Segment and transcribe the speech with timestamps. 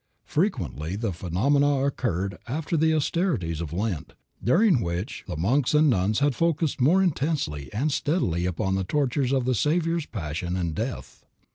[0.25, 6.17] Frequently the phenomena occurred after the austerities of Lent, during which the monks and nuns
[6.17, 11.23] had focused more intensely and steadily upon the tortures of the Savior's passion and death.